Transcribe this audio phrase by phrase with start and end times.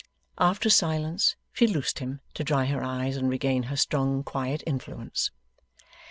[0.39, 4.63] After a silence, she loosed him, to dry her eyes and regain her strong quiet
[4.65, 5.29] influence.